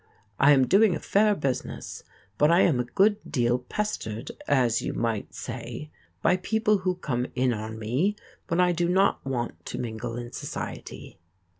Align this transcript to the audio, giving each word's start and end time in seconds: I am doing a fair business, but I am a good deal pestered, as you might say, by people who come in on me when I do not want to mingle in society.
I 0.39 0.49
am 0.53 0.65
doing 0.65 0.95
a 0.95 0.99
fair 0.99 1.35
business, 1.35 2.03
but 2.39 2.49
I 2.49 2.61
am 2.61 2.79
a 2.79 2.85
good 2.85 3.17
deal 3.31 3.59
pestered, 3.59 4.31
as 4.47 4.81
you 4.81 4.95
might 4.95 5.35
say, 5.35 5.91
by 6.23 6.37
people 6.37 6.79
who 6.79 6.95
come 6.95 7.27
in 7.35 7.53
on 7.53 7.77
me 7.77 8.15
when 8.47 8.59
I 8.59 8.71
do 8.71 8.89
not 8.89 9.23
want 9.23 9.63
to 9.67 9.77
mingle 9.77 10.17
in 10.17 10.31
society. 10.31 11.19